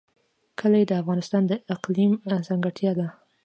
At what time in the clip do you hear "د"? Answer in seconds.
0.87-0.91, 1.47-1.53